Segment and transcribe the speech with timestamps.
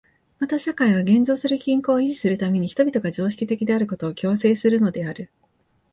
[0.39, 5.29] また社会は現存する均衡を維持するために人々が常識的であることを強制するのである。